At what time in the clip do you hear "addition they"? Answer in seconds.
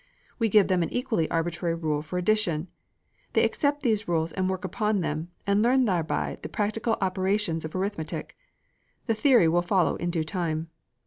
2.17-3.43